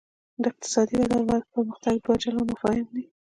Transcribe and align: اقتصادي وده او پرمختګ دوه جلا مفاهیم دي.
اقتصادي 0.51 0.95
وده 0.99 1.15
او 1.33 1.41
پرمختګ 1.51 1.95
دوه 2.03 2.15
جلا 2.23 2.43
مفاهیم 2.51 2.87
دي. 2.95 3.03